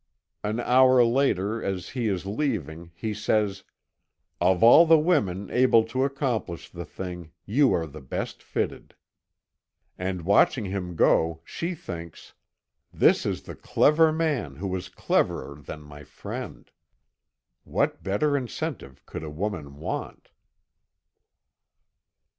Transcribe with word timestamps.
An 0.43 0.59
hour 0.59 1.03
later 1.03 1.61
as 1.63 1.89
he 1.89 2.07
is 2.07 2.25
leaving, 2.25 2.89
he 2.95 3.13
says: 3.13 3.63
"Of 4.41 4.63
all 4.63 4.87
the 4.87 4.97
women 4.97 5.51
able 5.51 5.83
to 5.83 6.03
accomplish 6.03 6.69
the 6.71 6.85
thing, 6.85 7.31
you 7.45 7.71
are 7.73 7.85
the 7.85 8.01
best 8.01 8.41
fitted." 8.41 8.95
And 9.99 10.23
watching 10.23 10.65
him 10.65 10.95
go, 10.95 11.41
she 11.45 11.75
thinks: 11.75 12.33
"This 12.91 13.27
is 13.27 13.43
the 13.43 13.53
clever 13.55 14.11
man 14.11 14.55
who 14.55 14.65
was 14.69 14.89
cleverer 14.89 15.61
than 15.61 15.83
my 15.83 16.03
friend. 16.03 16.71
What 17.63 18.01
better 18.01 18.35
incentive 18.35 19.05
could 19.05 19.23
a 19.23 19.29
woman 19.29 19.75
want?" 19.75 20.31